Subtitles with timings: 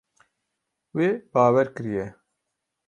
[0.95, 2.05] Wê bawer kiriye.